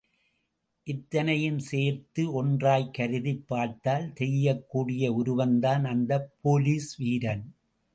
[0.87, 7.55] இத்தனையும் சேர்த்து ஒன்றாய்க் கருதிப் பார்த்தால் தெரியக்கூடிய உருவந்தான் அந்தப் போலீஸ் வீரன்.